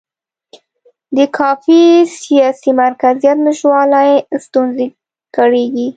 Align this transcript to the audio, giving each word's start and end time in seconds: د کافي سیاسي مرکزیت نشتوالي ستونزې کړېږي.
د 1.15 1.17
کافي 1.37 1.81
سیاسي 2.21 2.71
مرکزیت 2.81 3.37
نشتوالي 3.47 4.11
ستونزې 4.45 4.87
کړېږي. 5.35 5.87